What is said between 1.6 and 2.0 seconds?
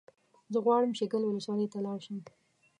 ته لاړ